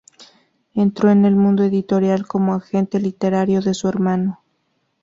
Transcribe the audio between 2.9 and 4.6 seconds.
literario de su hermano.